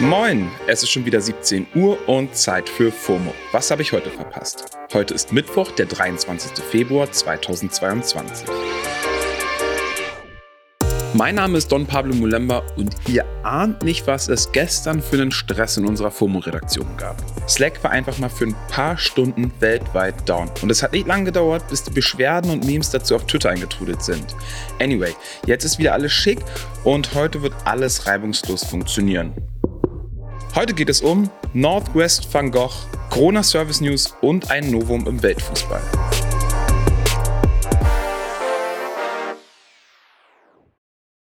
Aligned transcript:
Moin, 0.00 0.48
es 0.68 0.82
ist 0.82 0.90
schon 0.90 1.04
wieder 1.04 1.20
17 1.20 1.66
Uhr 1.74 1.98
und 2.08 2.36
Zeit 2.36 2.68
für 2.68 2.92
FOMO. 2.92 3.34
Was 3.50 3.70
habe 3.70 3.82
ich 3.82 3.92
heute 3.92 4.10
verpasst? 4.10 4.64
Heute 4.92 5.12
ist 5.12 5.32
Mittwoch, 5.32 5.72
der 5.72 5.86
23. 5.86 6.64
Februar 6.64 7.10
2022. 7.10 8.48
Mein 11.18 11.34
Name 11.34 11.58
ist 11.58 11.72
Don 11.72 11.84
Pablo 11.84 12.14
Mulemba 12.14 12.62
und 12.76 12.94
ihr 13.08 13.24
ahnt 13.42 13.82
nicht, 13.82 14.06
was 14.06 14.28
es 14.28 14.52
gestern 14.52 15.02
für 15.02 15.20
einen 15.20 15.32
Stress 15.32 15.76
in 15.76 15.84
unserer 15.84 16.12
FOMO-Redaktion 16.12 16.86
gab. 16.96 17.16
Slack 17.48 17.82
war 17.82 17.90
einfach 17.90 18.18
mal 18.18 18.28
für 18.28 18.44
ein 18.44 18.54
paar 18.70 18.96
Stunden 18.96 19.50
weltweit 19.58 20.28
down. 20.28 20.48
Und 20.62 20.70
es 20.70 20.80
hat 20.80 20.92
nicht 20.92 21.08
lange 21.08 21.24
gedauert, 21.24 21.66
bis 21.70 21.82
die 21.82 21.90
Beschwerden 21.90 22.52
und 22.52 22.64
Memes 22.64 22.90
dazu 22.90 23.16
auf 23.16 23.26
Twitter 23.26 23.50
eingetrudelt 23.50 24.00
sind. 24.00 24.36
Anyway, 24.80 25.12
jetzt 25.44 25.64
ist 25.64 25.80
wieder 25.80 25.92
alles 25.92 26.12
schick 26.12 26.38
und 26.84 27.12
heute 27.16 27.42
wird 27.42 27.54
alles 27.64 28.06
reibungslos 28.06 28.62
funktionieren. 28.62 29.32
Heute 30.54 30.72
geht 30.72 30.88
es 30.88 31.00
um 31.00 31.28
Northwest 31.52 32.32
Van 32.32 32.52
Gogh, 32.52 32.70
Corona 33.10 33.42
Service 33.42 33.80
News 33.80 34.14
und 34.20 34.52
ein 34.52 34.70
Novum 34.70 35.04
im 35.08 35.20
Weltfußball. 35.20 35.82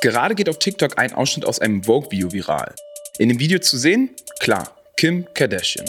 Gerade 0.00 0.36
geht 0.36 0.48
auf 0.48 0.60
TikTok 0.60 0.96
ein 0.96 1.12
Ausschnitt 1.12 1.44
aus 1.44 1.58
einem 1.58 1.82
Vogue-Video 1.82 2.32
viral. 2.32 2.72
In 3.18 3.30
dem 3.30 3.40
Video 3.40 3.58
zu 3.58 3.76
sehen? 3.76 4.10
Klar, 4.38 4.70
Kim 4.96 5.26
Kardashian. 5.34 5.88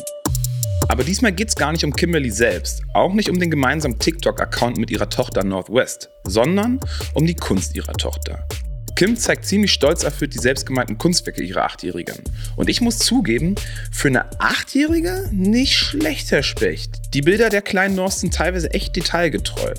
Aber 0.87 1.03
diesmal 1.03 1.31
geht 1.31 1.49
es 1.49 1.55
gar 1.55 1.71
nicht 1.71 1.83
um 1.83 1.93
Kimberly 1.93 2.31
selbst, 2.31 2.81
auch 2.95 3.13
nicht 3.13 3.29
um 3.29 3.39
den 3.39 3.51
gemeinsamen 3.51 3.99
TikTok-Account 3.99 4.77
mit 4.77 4.89
ihrer 4.89 5.11
Tochter 5.11 5.43
Northwest, 5.43 6.09
sondern 6.23 6.79
um 7.13 7.27
die 7.27 7.35
Kunst 7.35 7.75
ihrer 7.75 7.93
Tochter. 7.93 8.47
Kim 8.95 9.15
zeigt 9.15 9.45
ziemlich 9.45 9.71
stolz 9.71 10.01
erfüllt 10.01 10.33
die 10.33 10.39
selbstgemeinten 10.39 10.97
Kunstwerke 10.97 11.43
ihrer 11.43 11.65
Achtjährigen. 11.65 12.17
Und 12.55 12.67
ich 12.67 12.81
muss 12.81 12.97
zugeben, 12.97 13.53
für 13.91 14.07
eine 14.07 14.25
Achtjährige 14.41 15.29
nicht 15.31 15.77
schlecht, 15.77 16.31
Herr 16.31 16.41
Specht. 16.41 17.13
Die 17.13 17.21
Bilder 17.21 17.49
der 17.49 17.61
kleinen 17.61 17.93
North 17.93 18.13
sind 18.13 18.33
teilweise 18.33 18.71
echt 18.71 18.95
detailgetreu. 18.95 19.75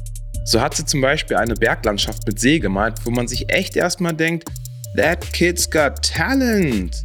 So 0.51 0.61
hat 0.61 0.75
sie 0.75 0.84
zum 0.84 1.01
Beispiel 1.01 1.37
eine 1.37 1.55
Berglandschaft 1.55 2.27
mit 2.27 2.41
See 2.41 2.59
gemalt, 2.59 2.95
wo 3.05 3.11
man 3.12 3.29
sich 3.29 3.48
echt 3.55 3.77
erstmal 3.77 4.15
denkt, 4.15 4.48
that 4.97 5.33
kid's 5.33 5.70
got 5.70 6.03
talent. 6.03 7.05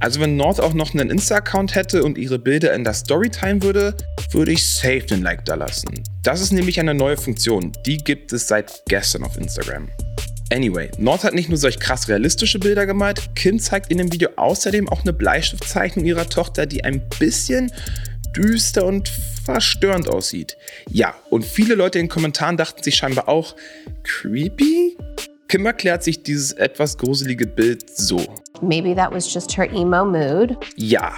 Also 0.00 0.18
wenn 0.18 0.36
North 0.36 0.58
auch 0.58 0.74
noch 0.74 0.92
einen 0.92 1.08
Insta-Account 1.08 1.76
hätte 1.76 2.02
und 2.02 2.18
ihre 2.18 2.40
Bilder 2.40 2.74
in 2.74 2.82
der 2.82 2.94
Story 2.94 3.30
teilen 3.30 3.62
würde, 3.62 3.94
würde 4.32 4.50
ich 4.50 4.68
safe 4.68 5.02
den 5.02 5.22
Like 5.22 5.44
da 5.44 5.54
lassen. 5.54 6.02
Das 6.24 6.40
ist 6.40 6.52
nämlich 6.52 6.80
eine 6.80 6.92
neue 6.92 7.16
Funktion, 7.16 7.70
die 7.86 7.98
gibt 7.98 8.32
es 8.32 8.48
seit 8.48 8.82
gestern 8.88 9.22
auf 9.22 9.36
Instagram. 9.36 9.88
Anyway, 10.52 10.90
North 10.98 11.22
hat 11.22 11.34
nicht 11.34 11.48
nur 11.48 11.58
solch 11.58 11.78
krass 11.78 12.08
realistische 12.08 12.58
Bilder 12.58 12.86
gemalt, 12.86 13.36
Kim 13.36 13.60
zeigt 13.60 13.92
in 13.92 13.98
dem 13.98 14.12
Video 14.12 14.30
außerdem 14.34 14.88
auch 14.88 15.02
eine 15.02 15.12
Bleistiftzeichnung 15.12 16.04
ihrer 16.04 16.28
Tochter, 16.28 16.66
die 16.66 16.82
ein 16.82 17.08
bisschen 17.20 17.70
düster 18.36 18.84
und 18.84 19.08
verstörend 19.44 20.08
aussieht. 20.08 20.56
Ja, 20.90 21.14
und 21.30 21.44
viele 21.44 21.74
Leute 21.74 21.98
in 21.98 22.06
den 22.06 22.10
Kommentaren 22.10 22.56
dachten 22.56 22.82
sich 22.82 22.96
scheinbar 22.96 23.28
auch, 23.28 23.56
creepy? 24.02 24.96
Kim 25.48 25.66
erklärt 25.66 26.04
sich 26.04 26.22
dieses 26.22 26.52
etwas 26.52 26.96
gruselige 26.96 27.46
Bild 27.46 27.90
so. 27.90 28.24
Maybe 28.62 28.94
that 28.94 29.12
was 29.12 29.32
just 29.32 29.56
her 29.56 29.68
emo 29.72 30.04
mood. 30.04 30.56
Ja, 30.76 31.14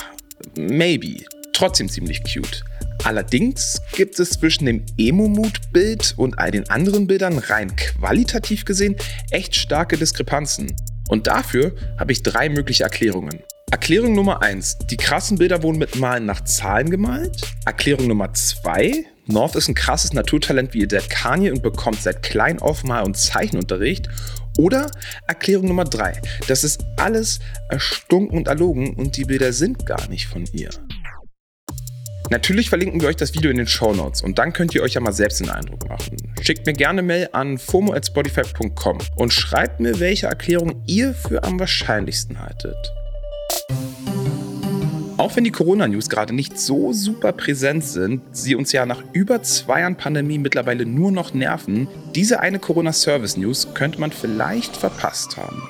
maybe. 0.56 1.25
Trotzdem 1.53 1.89
ziemlich 1.89 2.22
cute. 2.22 2.65
Allerdings 3.05 3.81
gibt 3.93 4.19
es 4.21 4.31
zwischen 4.31 4.67
dem 4.67 4.84
Emo-Mood-Bild 4.97 6.15
und 6.17 6.39
all 6.39 6.53
den 6.53 6.71
anderen 6.71 7.09
Bildern 7.09 7.39
rein 7.39 7.75
qualitativ 7.75 8.65
gesehen 8.65 8.95
echt 9.31 9.56
starke 9.56 9.97
Diskrepanzen. 9.97 10.77
Und 11.09 11.27
dafür 11.27 11.75
habe 11.99 12.12
ich 12.12 12.22
drei 12.22 12.49
mögliche 12.49 12.84
Erklärungen. 12.84 13.43
Erklärung 13.72 14.12
Nummer 14.15 14.43
1. 14.43 14.81
Die 14.91 14.99
krassen 14.99 15.38
Bilder 15.38 15.62
wurden 15.62 15.78
mit 15.78 15.97
Malen 15.97 16.27
nach 16.27 16.44
Zahlen 16.44 16.91
gemalt. 16.91 17.41
Erklärung 17.65 18.06
Nummer 18.06 18.34
2. 18.34 19.06
North 19.28 19.56
ist 19.56 19.66
ein 19.66 19.75
krasses 19.75 20.12
Naturtalent 20.12 20.75
wie 20.75 20.81
ihr 20.81 20.88
Dad 20.88 21.09
Kanye 21.09 21.50
und 21.50 21.62
bekommt 21.62 22.03
seit 22.03 22.22
klein 22.22 22.59
auf 22.59 22.84
Mal- 22.84 23.03
und 23.03 23.16
Zeichenunterricht. 23.16 24.10
Oder 24.59 24.91
Erklärung 25.27 25.69
Nummer 25.69 25.84
3. 25.84 26.21
Das 26.49 26.65
ist 26.65 26.84
alles 26.99 27.41
erstunken 27.71 28.37
und 28.37 28.47
erlogen 28.47 28.93
und 28.93 29.16
die 29.16 29.25
Bilder 29.25 29.55
sind 29.55 29.87
gar 29.87 30.06
nicht 30.09 30.27
von 30.27 30.44
ihr. 30.53 30.69
Natürlich 32.28 32.69
verlinken 32.69 33.00
wir 33.00 33.09
euch 33.09 33.16
das 33.16 33.33
Video 33.33 33.50
in 33.50 33.56
den 33.56 33.66
Show 33.66 33.94
Notes 33.94 34.21
und 34.21 34.39
dann 34.39 34.53
könnt 34.53 34.75
ihr 34.75 34.83
euch 34.83 34.94
ja 34.94 35.00
mal 35.00 35.12
selbst 35.12 35.41
den 35.41 35.49
Eindruck 35.49 35.89
machen. 35.89 36.19
Schickt 36.43 36.66
mir 36.66 36.75
gerne 36.75 37.00
Mail 37.00 37.31
an 37.33 37.56
fomo.spotify.com 37.56 38.99
und 39.16 39.33
schreibt 39.33 39.81
mir, 39.81 39.99
welche 39.99 40.27
Erklärung 40.27 40.83
ihr 40.87 41.15
für 41.15 41.43
am 41.43 41.59
wahrscheinlichsten 41.59 42.39
haltet. 42.39 42.77
Auch 45.22 45.37
wenn 45.37 45.44
die 45.44 45.53
Corona-News 45.53 46.09
gerade 46.09 46.34
nicht 46.34 46.59
so 46.59 46.93
super 46.93 47.31
präsent 47.31 47.84
sind, 47.84 48.22
sie 48.33 48.56
uns 48.56 48.72
ja 48.72 48.84
nach 48.87 49.05
über 49.12 49.41
zwei 49.44 49.83
Jahren 49.83 49.94
Pandemie 49.94 50.37
mittlerweile 50.37 50.84
nur 50.84 51.12
noch 51.12 51.33
nerven, 51.33 51.87
diese 52.12 52.41
eine 52.41 52.59
Corona-Service-News 52.59 53.69
könnte 53.72 54.00
man 54.00 54.10
vielleicht 54.10 54.77
verpasst 54.77 55.37
haben. 55.37 55.62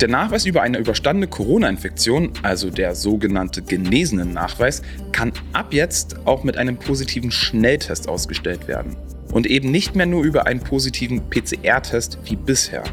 Der 0.00 0.06
Nachweis 0.06 0.46
über 0.46 0.62
eine 0.62 0.78
überstandene 0.78 1.26
Corona-Infektion, 1.26 2.30
also 2.44 2.70
der 2.70 2.94
sogenannte 2.94 3.62
genesenen 3.62 4.32
Nachweis, 4.32 4.82
kann 5.10 5.32
ab 5.52 5.74
jetzt 5.74 6.24
auch 6.24 6.44
mit 6.44 6.56
einem 6.56 6.76
positiven 6.76 7.32
Schnelltest 7.32 8.08
ausgestellt 8.08 8.68
werden. 8.68 8.94
Und 9.32 9.48
eben 9.48 9.72
nicht 9.72 9.96
mehr 9.96 10.06
nur 10.06 10.22
über 10.22 10.46
einen 10.46 10.60
positiven 10.60 11.20
PCR-Test 11.30 12.18
wie 12.22 12.36
bisher. 12.36 12.84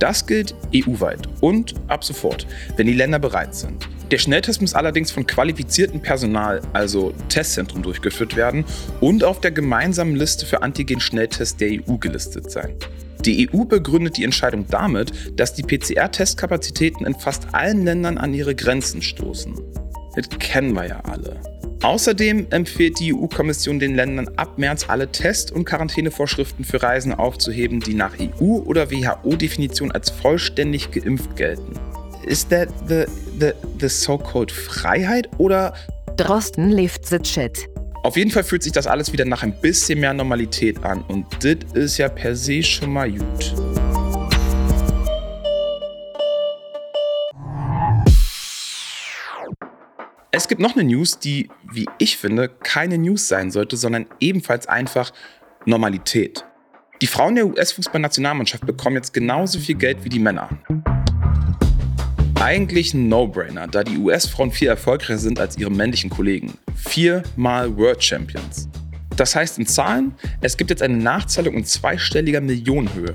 Das 0.00 0.26
gilt 0.26 0.54
EU-weit 0.74 1.30
und 1.40 1.76
ab 1.88 2.04
sofort, 2.04 2.46
wenn 2.76 2.86
die 2.86 2.92
Länder 2.92 3.18
bereit 3.18 3.54
sind. 3.54 3.88
Der 4.10 4.18
Schnelltest 4.18 4.60
muss 4.60 4.74
allerdings 4.74 5.12
von 5.12 5.24
qualifiziertem 5.24 6.00
Personal, 6.00 6.60
also 6.72 7.12
Testzentrum, 7.28 7.82
durchgeführt 7.82 8.34
werden 8.34 8.64
und 9.00 9.22
auf 9.22 9.40
der 9.40 9.52
gemeinsamen 9.52 10.16
Liste 10.16 10.46
für 10.46 10.62
Antigen-Schnelltests 10.62 11.56
der 11.56 11.70
EU 11.70 11.96
gelistet 11.96 12.50
sein. 12.50 12.74
Die 13.24 13.48
EU 13.48 13.64
begründet 13.64 14.16
die 14.16 14.24
Entscheidung 14.24 14.66
damit, 14.68 15.12
dass 15.38 15.54
die 15.54 15.62
PCR-Testkapazitäten 15.62 17.06
in 17.06 17.14
fast 17.14 17.54
allen 17.54 17.84
Ländern 17.84 18.18
an 18.18 18.34
ihre 18.34 18.56
Grenzen 18.56 19.00
stoßen. 19.00 19.54
Das 20.16 20.28
kennen 20.40 20.72
wir 20.72 20.88
ja 20.88 21.00
alle. 21.00 21.40
Außerdem 21.82 22.48
empfiehlt 22.50 22.98
die 22.98 23.14
EU-Kommission 23.14 23.78
den 23.78 23.94
Ländern 23.94 24.28
ab 24.36 24.58
März 24.58 24.86
alle 24.88 25.12
Test- 25.12 25.52
und 25.52 25.66
Quarantänevorschriften 25.66 26.64
für 26.64 26.82
Reisen 26.82 27.14
aufzuheben, 27.14 27.78
die 27.78 27.94
nach 27.94 28.14
EU- 28.18 28.62
oder 28.66 28.90
WHO-Definition 28.90 29.92
als 29.92 30.10
vollständig 30.10 30.90
geimpft 30.90 31.36
gelten. 31.36 31.78
Ist 32.24 32.50
that 32.50 32.68
the, 32.86 33.06
the, 33.38 33.52
the 33.78 33.88
so-called 33.88 34.52
Freiheit 34.52 35.28
oder? 35.38 35.74
Drosten 36.16 36.70
lebt 36.70 37.06
the 37.06 37.18
shit. 37.24 37.66
Auf 38.02 38.16
jeden 38.16 38.30
Fall 38.30 38.44
fühlt 38.44 38.62
sich 38.62 38.72
das 38.72 38.86
alles 38.86 39.12
wieder 39.12 39.24
nach 39.24 39.42
ein 39.42 39.58
bisschen 39.60 40.00
mehr 40.00 40.12
Normalität 40.12 40.82
an 40.84 41.02
und 41.08 41.26
das 41.42 41.56
ist 41.72 41.98
ja 41.98 42.08
per 42.08 42.36
se 42.36 42.62
schon 42.62 42.92
mal 42.92 43.10
gut. 43.10 43.54
Es 50.30 50.46
gibt 50.48 50.60
noch 50.60 50.74
eine 50.74 50.84
News, 50.84 51.18
die, 51.18 51.50
wie 51.72 51.86
ich 51.98 52.16
finde, 52.16 52.48
keine 52.48 52.98
News 52.98 53.28
sein 53.28 53.50
sollte, 53.50 53.76
sondern 53.76 54.06
ebenfalls 54.20 54.66
einfach 54.66 55.12
Normalität. 55.64 56.44
Die 57.02 57.06
Frauen 57.06 57.34
der 57.34 57.46
US-Fußballnationalmannschaft 57.46 58.66
bekommen 58.66 58.96
jetzt 58.96 59.14
genauso 59.14 59.58
viel 59.58 59.76
Geld 59.76 60.04
wie 60.04 60.10
die 60.10 60.18
Männer. 60.18 60.50
Eigentlich 62.40 62.94
ein 62.94 63.10
No-Brainer, 63.10 63.66
da 63.66 63.84
die 63.84 63.98
US-Frauen 63.98 64.50
viel 64.50 64.68
erfolgreicher 64.68 65.18
sind 65.18 65.38
als 65.38 65.58
ihre 65.58 65.70
männlichen 65.70 66.08
Kollegen. 66.08 66.54
Viermal 66.74 67.76
World 67.76 68.02
Champions. 68.02 68.66
Das 69.14 69.36
heißt 69.36 69.58
in 69.58 69.66
Zahlen, 69.66 70.14
es 70.40 70.56
gibt 70.56 70.70
jetzt 70.70 70.82
eine 70.82 70.96
Nachzahlung 70.96 71.52
in 71.52 71.66
zweistelliger 71.66 72.40
Millionenhöhe. 72.40 73.12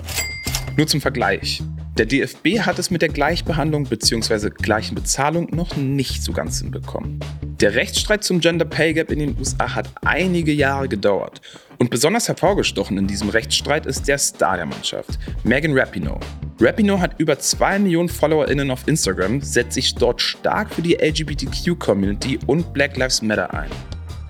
Nur 0.77 0.85
zum 0.85 1.01
Vergleich. 1.01 1.63
Der 1.97 2.05
DFB 2.05 2.59
hat 2.59 2.77
es 2.77 2.91
mit 2.91 3.01
der 3.01 3.09
Gleichbehandlung 3.09 3.85
bzw. 3.85 4.51
gleichen 4.51 4.93
Bezahlung 4.93 5.47
noch 5.55 5.75
nicht 5.75 6.21
so 6.21 6.31
ganz 6.31 6.59
hinbekommen. 6.59 7.19
Der 7.59 7.73
Rechtsstreit 7.73 8.23
zum 8.23 8.41
Gender 8.41 8.65
Pay 8.65 8.93
Gap 8.93 9.11
in 9.11 9.17
den 9.17 9.35
USA 9.39 9.73
hat 9.73 9.89
einige 10.03 10.51
Jahre 10.51 10.87
gedauert 10.87 11.41
Und 11.77 11.89
besonders 11.89 12.27
hervorgestochen 12.27 12.97
in 12.97 13.07
diesem 13.07 13.29
Rechtsstreit 13.29 13.85
ist 13.85 14.07
der 14.07 14.17
Star 14.17 14.55
der 14.55 14.65
Mannschaft, 14.65 15.19
Megan 15.43 15.77
Rapinoe. 15.77 16.19
Rapinoe 16.59 16.99
hat 16.99 17.19
über 17.19 17.37
2 17.37 17.79
Millionen 17.79 18.07
FollowerInnen 18.07 18.71
auf 18.71 18.87
Instagram, 18.87 19.41
setzt 19.41 19.73
sich 19.73 19.93
dort 19.93 20.21
stark 20.21 20.73
für 20.73 20.81
die 20.81 20.95
LGBTQ-Community 20.95 22.39
und 22.47 22.73
Black 22.73 22.95
Lives 22.95 23.21
Matter 23.21 23.53
ein. 23.53 23.69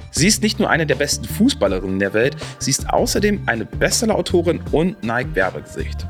Sie 0.10 0.28
ist 0.28 0.42
nicht 0.42 0.60
nur 0.60 0.70
eine 0.70 0.88
der 0.88 0.96
besten 0.96 1.26
Fußballerinnen 1.26 2.00
der 2.00 2.14
Welt, 2.14 2.38
sie 2.58 2.72
ist 2.72 2.90
außerdem 2.90 3.42
eine 3.46 3.66
Bestseller-Autorin 3.66 4.62
und 4.72 5.04
Nike-Werbegesicht. 5.04 6.08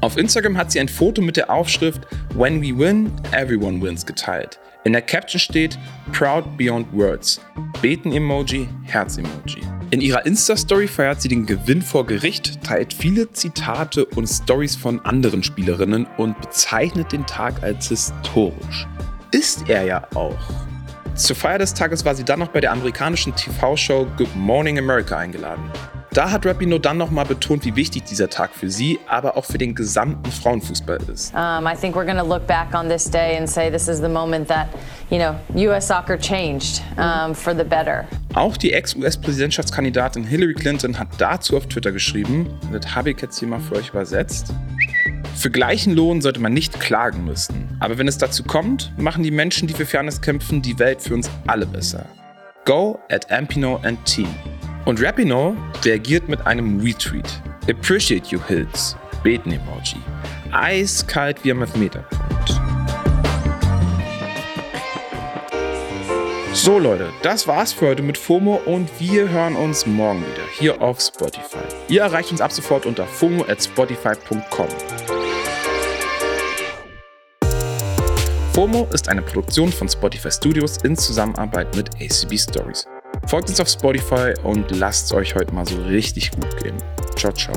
Auf 0.00 0.16
Instagram 0.16 0.56
hat 0.56 0.70
sie 0.70 0.78
ein 0.78 0.88
Foto 0.88 1.22
mit 1.22 1.36
der 1.36 1.50
Aufschrift 1.50 2.02
When 2.34 2.62
we 2.62 2.78
win, 2.78 3.10
everyone 3.32 3.82
wins 3.82 4.06
geteilt. 4.06 4.60
In 4.84 4.92
der 4.92 5.02
Caption 5.02 5.40
steht 5.40 5.76
Proud 6.12 6.56
Beyond 6.56 6.86
Words. 6.92 7.40
Beten-Emoji, 7.82 8.68
Herz-Emoji. 8.84 9.77
In 9.90 10.02
ihrer 10.02 10.26
Insta-Story 10.26 10.86
feiert 10.86 11.22
sie 11.22 11.28
den 11.28 11.46
Gewinn 11.46 11.80
vor 11.80 12.04
Gericht, 12.04 12.62
teilt 12.62 12.92
viele 12.92 13.32
Zitate 13.32 14.04
und 14.04 14.26
Stories 14.26 14.76
von 14.76 15.00
anderen 15.00 15.42
Spielerinnen 15.42 16.06
und 16.18 16.38
bezeichnet 16.42 17.10
den 17.10 17.26
Tag 17.26 17.62
als 17.62 17.88
historisch. 17.88 18.86
Ist 19.30 19.66
er 19.70 19.84
ja 19.84 20.06
auch. 20.14 20.36
Zur 21.14 21.36
Feier 21.36 21.58
des 21.58 21.72
Tages 21.72 22.04
war 22.04 22.14
sie 22.14 22.24
dann 22.24 22.40
noch 22.40 22.48
bei 22.48 22.60
der 22.60 22.72
amerikanischen 22.72 23.34
TV-Show 23.34 24.06
Good 24.18 24.36
Morning 24.36 24.78
America 24.78 25.16
eingeladen. 25.16 25.64
Da 26.18 26.32
hat 26.32 26.44
Rapino 26.44 26.78
dann 26.78 26.96
nochmal 26.96 27.26
betont, 27.26 27.64
wie 27.64 27.76
wichtig 27.76 28.02
dieser 28.02 28.28
Tag 28.28 28.50
für 28.52 28.68
sie, 28.68 28.98
aber 29.06 29.36
auch 29.36 29.44
für 29.44 29.56
den 29.56 29.76
gesamten 29.76 30.28
Frauenfußball 30.32 30.98
ist. 31.14 31.32
Um, 31.32 31.64
I 31.64 31.76
think 31.80 31.94
we're 31.94 32.04
going 32.04 32.18
to 32.18 32.26
look 32.26 32.44
back 32.44 32.74
on 32.74 32.88
this 32.88 33.08
day 33.08 33.38
and 33.38 33.48
say 33.48 33.70
this 33.70 33.86
is 33.86 34.00
the 34.00 34.08
moment 34.08 34.48
that, 34.48 34.66
you 35.10 35.18
know, 35.18 35.36
US 35.54 35.86
soccer 35.86 36.18
changed 36.18 36.82
um, 36.96 37.36
for 37.36 37.54
the 37.54 37.62
better. 37.62 38.04
Auch 38.34 38.56
die 38.56 38.72
Ex-US-Präsidentschaftskandidatin 38.72 40.24
Hillary 40.24 40.54
Clinton 40.54 40.98
hat 40.98 41.06
dazu 41.18 41.56
auf 41.56 41.68
Twitter 41.68 41.92
geschrieben, 41.92 42.48
das 42.72 42.96
habe 42.96 43.10
ich 43.12 43.20
jetzt 43.20 43.38
hier 43.38 43.46
mal 43.46 43.60
für 43.60 43.76
euch 43.76 43.90
übersetzt. 43.90 44.52
Für 45.36 45.52
gleichen 45.52 45.94
Lohn 45.94 46.20
sollte 46.20 46.40
man 46.40 46.52
nicht 46.52 46.80
klagen 46.80 47.26
müssen. 47.26 47.76
Aber 47.78 47.96
wenn 47.96 48.08
es 48.08 48.18
dazu 48.18 48.42
kommt, 48.42 48.90
machen 48.98 49.22
die 49.22 49.30
Menschen, 49.30 49.68
die 49.68 49.74
für 49.74 49.86
Fairness 49.86 50.20
kämpfen, 50.20 50.62
die 50.62 50.80
Welt 50.80 51.00
für 51.00 51.14
uns 51.14 51.30
alle 51.46 51.64
besser. 51.64 52.06
Go 52.64 52.98
at 53.08 53.30
Ampino 53.30 53.76
and 53.84 54.04
Team. 54.04 54.26
Und 54.88 55.02
Rapino 55.02 55.54
reagiert 55.88 56.28
mit 56.28 56.46
einem 56.46 56.80
Retweet. 56.80 57.24
Appreciate 57.68 58.28
you 58.28 58.38
Hills. 58.46 58.94
Beten-Emoji. 59.22 59.96
Eiskalt 60.52 61.42
wie 61.44 61.50
am 61.50 61.62
Elfmeterpunkt. 61.62 62.60
So 66.52 66.78
Leute, 66.78 67.10
das 67.22 67.46
war's 67.46 67.72
für 67.72 67.88
heute 67.88 68.02
mit 68.02 68.18
FOMO 68.18 68.60
und 68.66 68.90
wir 68.98 69.30
hören 69.30 69.56
uns 69.56 69.86
morgen 69.86 70.20
wieder 70.20 70.46
hier 70.58 70.82
auf 70.82 71.00
Spotify. 71.00 71.64
Ihr 71.88 72.02
erreicht 72.02 72.32
uns 72.32 72.42
ab 72.42 72.52
sofort 72.52 72.84
unter 72.84 73.06
FOMO 73.06 73.44
at 73.48 73.62
spotify.com. 73.62 74.68
FOMO 78.52 78.88
ist 78.92 79.08
eine 79.08 79.22
Produktion 79.22 79.72
von 79.72 79.88
Spotify 79.88 80.30
Studios 80.30 80.78
in 80.82 80.96
Zusammenarbeit 80.96 81.74
mit 81.76 81.94
ACB 81.94 82.36
Stories. 82.36 82.86
Folgt 83.28 83.50
uns 83.50 83.60
auf 83.60 83.68
Spotify 83.68 84.32
und 84.42 84.70
lasst 84.70 85.06
es 85.06 85.12
euch 85.12 85.34
heute 85.34 85.52
mal 85.52 85.66
so 85.66 85.76
richtig 85.82 86.30
gut 86.30 86.62
gehen. 86.62 86.78
Ciao, 87.14 87.30
ciao. 87.30 87.54